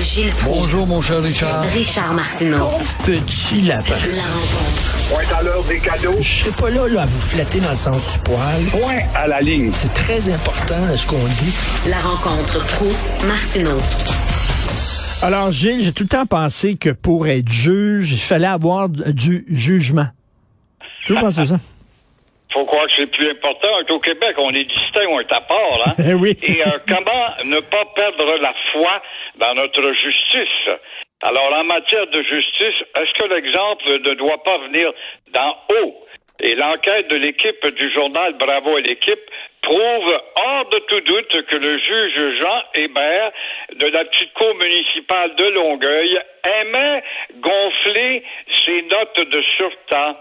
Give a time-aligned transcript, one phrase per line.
[0.00, 0.60] Gilles Proulx.
[0.60, 1.62] Bonjour, mon cher Richard.
[1.72, 2.68] Richard Martineau.
[3.04, 3.94] Petit lapin.
[4.16, 5.08] La rencontre.
[5.08, 6.16] Point à l'heure des cadeaux.
[6.20, 8.64] Je serai pas là, là à vous flatter dans le sens du poil.
[8.72, 9.70] Point à la ligne.
[9.72, 11.54] C'est très important ce qu'on dit.
[11.88, 12.86] La rencontre pro
[13.28, 13.78] martineau
[15.22, 19.44] Alors, Gilles, j'ai tout le temps pensé que pour être juge, il fallait avoir du
[19.48, 20.08] jugement.
[21.06, 21.60] Tu penses ça?
[22.56, 23.68] faut croire que c'est plus important.
[23.90, 25.86] Au Québec, on est distinct, on est à part.
[25.86, 25.92] Hein?
[26.08, 26.36] Eh oui.
[26.42, 29.02] Et euh, comment ne pas perdre la foi
[29.36, 30.74] dans notre justice?
[31.22, 34.92] Alors, en matière de justice, est-ce que l'exemple ne doit pas venir
[35.32, 36.06] d'en haut?
[36.40, 39.30] Et l'enquête de l'équipe du journal Bravo à l'équipe
[39.62, 43.32] prouve hors de tout doute que le juge Jean Hébert
[43.74, 47.02] de la petite cour municipale de Longueuil aimait
[47.40, 48.22] gonfler
[48.64, 50.16] ses notes de surtemps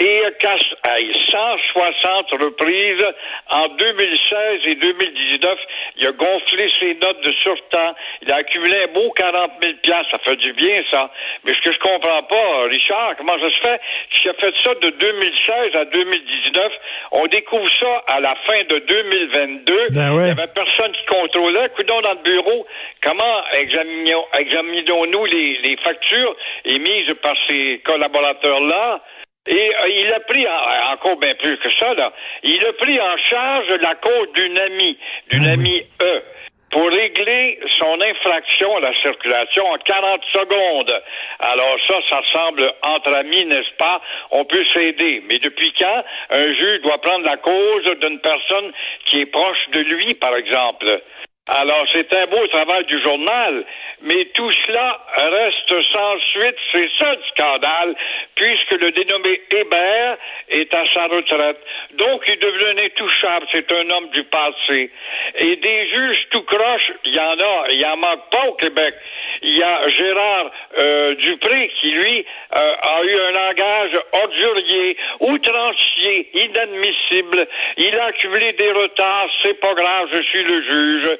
[0.00, 3.06] et casse à 160 reprises
[3.50, 5.58] en 2016 et 2019.
[5.98, 7.94] Il a gonflé ses notes de surtemps.
[8.22, 9.74] Il a accumulé un beau 40 000
[10.10, 11.10] Ça fait du bien, ça.
[11.44, 13.80] Mais ce que je comprends pas, Richard, comment ça se fait?
[14.10, 16.72] Qu'il a fait ça de 2016 à 2019?
[17.12, 19.88] On découvre ça à la fin de 2022.
[19.90, 20.22] Ben ouais.
[20.22, 21.68] Il y avait personne qui contrôlait.
[21.76, 22.66] Coudons dans le bureau.
[23.02, 29.02] Comment examinons, examinons-nous les, les factures émises par ces collaborateurs-là?
[29.46, 32.12] Et euh, il a pris en- encore bien plus que ça, là.
[32.42, 34.98] Il a pris en charge la cause d'une amie,
[35.30, 36.22] d'une amie E,
[36.70, 41.02] pour régler son infraction à la circulation en 40 secondes.
[41.40, 44.00] Alors ça, ça semble entre amis, n'est-ce pas?
[44.30, 45.22] On peut s'aider.
[45.28, 48.72] Mais depuis quand un juge doit prendre la cause d'une personne
[49.06, 50.86] qui est proche de lui, par exemple?
[51.52, 53.64] Alors, c'est un beau travail du journal,
[54.02, 56.56] mais tout cela reste sans suite.
[56.72, 57.94] C'est ça le scandale,
[58.40, 60.16] puisque le dénommé Hébert
[60.48, 61.58] est à sa retraite.
[61.92, 63.46] Donc, il devenu intouchable.
[63.52, 64.90] C'est un homme du passé.
[65.38, 67.66] Et des juges tout croche, il y en a.
[67.70, 68.94] Il en manque pas au Québec.
[69.42, 76.30] Il y a Gérard euh, Dupré qui, lui, euh, a eu un langage ordurier, outrancier,
[76.34, 77.48] inadmissible.
[77.78, 79.30] Il a accumulé des retards.
[79.42, 81.18] C'est pas grave, je suis le juge.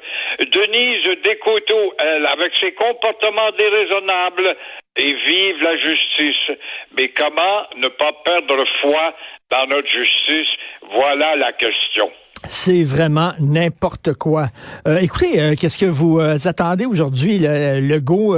[0.51, 4.55] Denise Descoteaux, elle, avec ses comportements déraisonnables,
[4.97, 6.57] et vive la justice.
[6.97, 9.15] Mais comment ne pas perdre foi
[9.49, 10.49] dans notre justice?
[10.81, 12.11] Voilà la question.
[12.47, 14.47] C'est vraiment n'importe quoi.
[14.87, 17.39] Euh, écoutez, euh, qu'est-ce que vous euh, attendez aujourd'hui?
[17.39, 18.35] Le, Legault,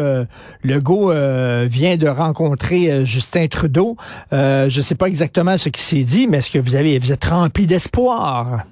[0.64, 3.96] Legault euh, vient de rencontrer Justin Trudeau.
[4.32, 7.14] Je ne sais pas exactement ce qui s'est dit, mais est-ce que vous avez vous
[7.14, 8.64] êtes rempli d'espoir?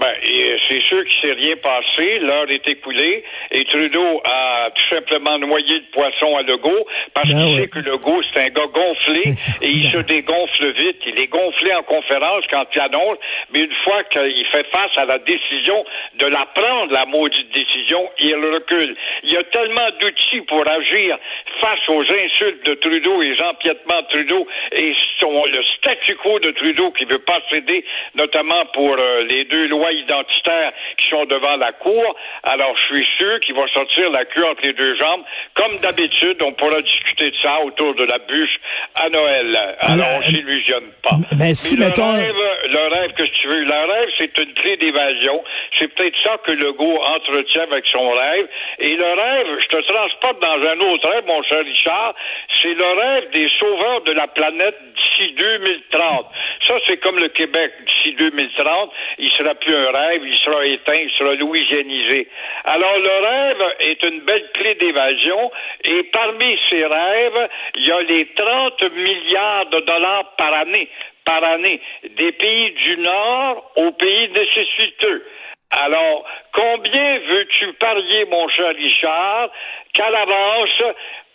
[0.00, 2.18] Ben, et, c'est sûr qu'il s'est rien passé.
[2.20, 7.38] L'heure est écoulée et Trudeau a tout simplement noyé le poisson à Legault parce Ben
[7.38, 10.98] qu'il sait que Legault, c'est un gars gonflé et il se dégonfle vite.
[11.06, 13.18] Il est gonflé en conférence quand il annonce,
[13.52, 15.84] mais une fois qu'il fait face à la décision
[16.18, 18.94] de la prendre, la maudite décision, il recule.
[19.22, 21.16] Il y a tellement d'outils pour agir
[21.60, 26.90] face aux insultes de Trudeau et Jean-Piettement Trudeau et son, le statu quo de Trudeau
[26.92, 31.72] qui veut pas céder, notamment pour euh, les deux lois identitaires qui sont devant la
[31.72, 32.16] Cour.
[32.44, 35.22] Alors, je suis sûr qu'il va sortir la queue entre les deux jambes.
[35.54, 38.56] Comme d'habitude, on pourra discuter de ça autour de la bûche
[38.94, 39.76] à Noël.
[39.80, 41.16] Alors, on s'illusionne pas.
[41.38, 42.36] mais si, le mettons- rêve,
[42.70, 45.42] le rêve que tu veux, le rêve, c'est une clé d'évasion.
[45.78, 48.48] C'est peut-être ça que Legault entretient avec son rêve.
[48.80, 52.14] Et le rêve, je te transporte dans un autre rêve, mon cher Richard,
[52.56, 56.26] c'est le rêve des sauveurs de la planète d'ici 2030.
[56.66, 58.92] Ça, c'est comme le Québec d'ici 2030.
[59.18, 62.28] Il sera plus un rêve, il sera éteint, il sera louisianisé.
[62.64, 65.50] Alors, le rêve est une belle clé d'évasion.
[65.84, 70.88] Et parmi ces rêves, il y a les 30 milliards de dollars par année
[71.28, 71.78] par année
[72.16, 75.26] des pays du Nord aux pays nécessiteux.
[75.70, 79.50] Alors, combien veux-tu parier, mon cher Richard,
[79.92, 80.82] qu'à l'avance,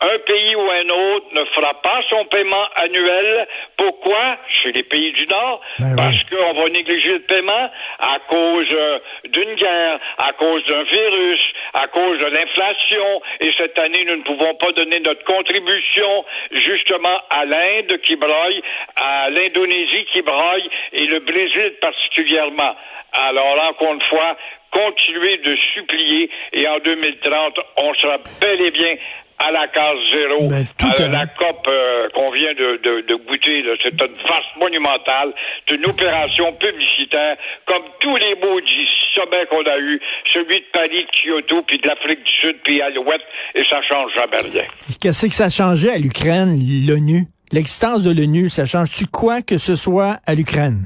[0.02, 3.48] un pays ou un autre ne fera pas son paiement annuel?
[3.78, 4.38] Pourquoi?
[4.50, 5.62] Chez les pays du Nord?
[5.80, 6.38] Ben Parce oui.
[6.38, 7.70] qu'on va négliger le paiement
[8.00, 11.42] à cause euh, d'une guerre, à cause d'un virus,
[11.74, 13.22] à cause de l'inflation.
[13.40, 18.62] Et cette année, nous ne pouvons pas donner notre contribution justement à l'Inde qui broille,
[18.96, 22.76] à l'Indonésie qui broille et le Brésil particulièrement.
[23.14, 24.36] Alors, encore une fois,
[24.74, 28.96] continuez de supplier et en 2030, on sera bel et bien
[29.40, 30.48] à la case zéro.
[30.48, 34.16] Ben, tout à à- la COP euh, qu'on vient de, de, de goûter, c'est une
[34.28, 35.34] farce monumentale,
[35.68, 37.36] c'est une opération publicitaire,
[37.66, 40.00] comme tous les maudits sommets qu'on a eus,
[40.32, 43.22] celui de Paris, de Kyoto, puis de l'Afrique du Sud, puis Alouette,
[43.56, 44.66] et ça change jamais rien.
[45.02, 46.56] Qu'est-ce que ça changeait à l'Ukraine,
[46.88, 47.26] l'ONU?
[47.52, 50.86] L'existence de l'ONU, ça change-tu quoi que ce soit à l'Ukraine?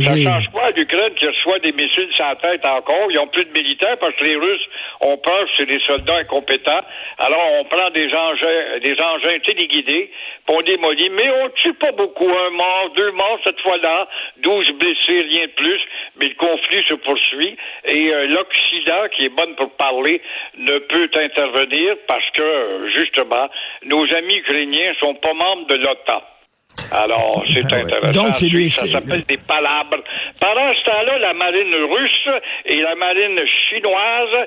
[0.00, 3.10] Ça change quoi l'Ukraine qui reçoit des missiles sans tête encore?
[3.10, 4.66] Ils ont plus de militaires parce que les Russes
[5.02, 6.80] ont peur que c'est des soldats incompétents.
[7.18, 10.10] Alors on prend des engins, des engins téléguidés,
[10.46, 12.26] puis on démolit, mais on tue pas beaucoup.
[12.26, 14.08] Un mort, deux morts cette fois-là,
[14.38, 15.80] douze blessés, rien de plus.
[16.18, 20.22] Mais le conflit se poursuit et euh, l'Occident, qui est bonne pour parler,
[20.56, 23.50] ne peut intervenir parce que justement
[23.84, 26.22] nos amis ukrainiens sont pas membres de l'OTAN.
[26.94, 27.82] Alors, c'est Ah ouais.
[27.82, 28.12] intéressant.
[28.24, 29.98] Donc, c'est des- ça c'est- s'appelle des palabres.
[30.40, 32.28] Pendant ce temps-là, la marine russe
[32.66, 34.46] et la marine chinoise,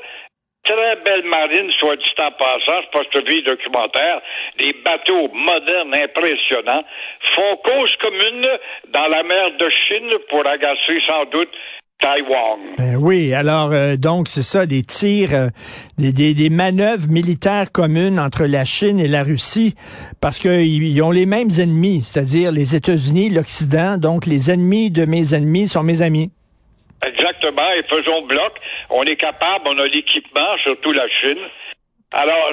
[0.64, 4.22] très belle marine, soit dit en passant, je pense que documentaire,
[4.58, 6.84] des bateaux modernes impressionnants,
[7.36, 8.48] font cause commune
[8.90, 11.52] dans la mer de Chine pour agacer sans doute
[12.00, 12.60] Taïwan.
[12.78, 15.50] Ben oui, alors euh, donc c'est ça, des tirs, euh,
[15.98, 19.76] des, des, des manœuvres militaires communes entre la Chine et la Russie,
[20.22, 25.06] parce qu'ils ils ont les mêmes ennemis, c'est-à-dire les États-Unis, l'Occident, donc les ennemis de
[25.06, 26.32] mes ennemis sont mes amis.
[27.06, 28.54] Exactement, et faisons bloc.
[28.90, 31.40] On est capable, on a l'équipement, surtout la Chine.
[32.18, 32.50] Alors,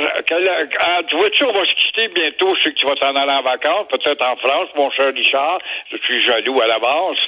[0.81, 2.53] ah, tu vois-tu, on va se quitter bientôt.
[2.57, 5.59] Je sais que tu vas t'en aller en vacances, peut-être en France, mon cher Richard.
[5.93, 7.19] Je suis jaloux à l'avance.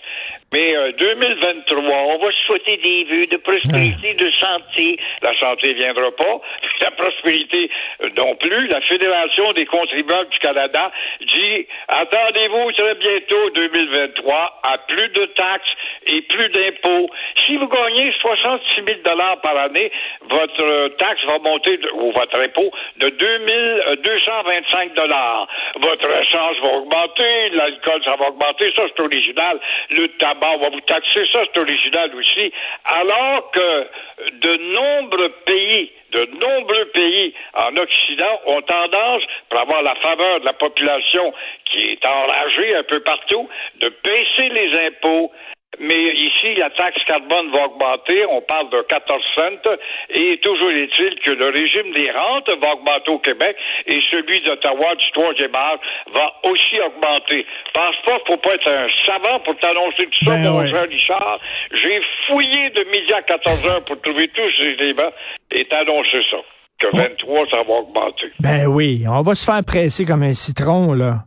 [0.53, 4.97] Mais euh, 2023, on va se souhaiter des vœux de prospérité, de santé.
[5.23, 6.41] La santé viendra pas.
[6.81, 7.71] La prospérité
[8.05, 8.67] euh, non plus.
[8.69, 10.93] La Fédération des contribuables du Canada
[11.27, 15.71] dit attendez-vous très bientôt 2023 à plus de taxes
[16.07, 17.11] et plus d'impôts.
[17.47, 19.91] Si vous gagnez 66 000 dollars par année,
[20.29, 25.49] votre euh, taxe va monter de- ou votre impôt de 2000, euh, 225 dollars.
[25.81, 29.61] Votre essence va augmenter, l'alcool ça va augmenter, ça c'est original.
[29.91, 32.53] Le tabac on va vous taxer, ça c'est original aussi.
[32.85, 33.87] Alors que
[34.33, 40.45] de nombreux pays de nombreux pays en Occident ont tendance, pour avoir la faveur de
[40.45, 41.35] la population
[41.65, 43.49] qui est enragée un peu partout,
[43.81, 45.33] de baisser les impôts.
[45.81, 49.73] Mais ici, la taxe carbone va augmenter, on parle de 14 cents,
[50.11, 53.57] et toujours est-il que le régime des rentes va augmenter au Québec,
[53.87, 55.79] et celui d'Ottawa du troisième âge
[56.13, 57.47] va aussi augmenter.
[57.73, 60.71] Pense pas, faut pas être un savant pour t'annoncer tout ça, Ben mon ouais.
[60.71, 61.41] cher Richard.
[61.73, 65.13] J'ai fouillé de midi à 14 heures pour trouver tous ces éléments
[65.51, 66.39] et t'annoncer ça.
[66.77, 68.33] Que 23, ça va augmenter.
[68.41, 71.21] Ben oui, on va se faire presser comme un citron, là.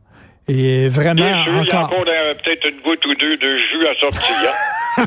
[0.49, 1.91] Et vraiment, Bien sûr, il y a encore.
[1.99, 4.35] encore euh, peut-être une goutte ou deux de jus à sortir.
[4.97, 5.05] hein.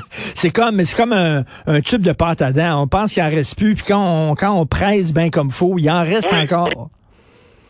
[0.10, 2.82] C'est comme, c'est comme un, un tube de pâte à dents.
[2.82, 5.76] On pense qu'il en reste plus, puis quand on, quand on presse bien comme faut,
[5.78, 6.68] il en reste Oui, encore.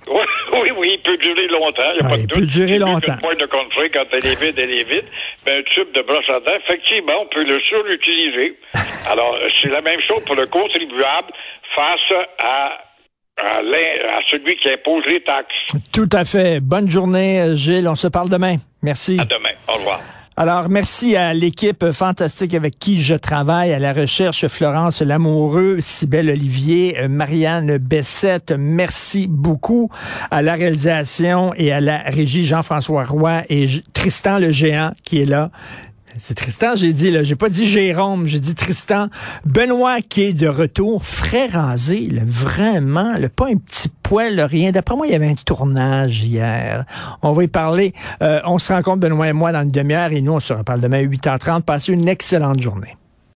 [0.09, 0.21] Oui,
[0.55, 2.39] oui, oui, il peut durer longtemps, il n'y a Ah, pas de il doute.
[2.41, 3.01] peut durer longtemps.
[3.01, 5.05] qu'une pointe de conflit, quand elle est vide, elle est vide.
[5.47, 8.59] Ben, un tube de brosse à dents, effectivement, on peut le surutiliser.
[9.13, 11.29] Alors, c'est la même chose pour le contribuable
[11.77, 12.79] face à,
[13.41, 15.83] à, à celui qui impose les taxes.
[15.93, 16.61] Tout à fait.
[16.61, 17.89] Bonne journée, euh, Gilles.
[17.89, 18.57] On se parle demain.
[18.83, 19.19] Merci.
[19.21, 19.55] À demain.
[19.69, 20.01] Au revoir.
[20.35, 26.31] Alors, merci à l'équipe fantastique avec qui je travaille, à la recherche Florence Lamoureux, Sybelle
[26.31, 28.55] Olivier, euh, Marianne Bessette.
[28.59, 29.91] Merci beaucoup
[30.31, 35.27] à la réalisation et à la régie Jean-François Roy et Tristan le géant qui est
[35.27, 35.51] là.
[36.19, 37.23] C'est Tristan, j'ai dit, là.
[37.23, 39.09] J'ai pas dit Jérôme, j'ai dit Tristan.
[39.45, 44.73] Benoît qui est de retour, frais rasé, là, vraiment, là, pas un petit poil, rien.
[44.73, 46.85] D'après moi, il y avait un tournage hier.
[47.23, 47.93] On va y parler.
[48.23, 50.81] Euh, on se rencontre, Benoît et moi, dans une demi-heure et nous, on se reparle
[50.81, 51.63] demain à 8h30.
[51.63, 52.97] Passez une excellente journée.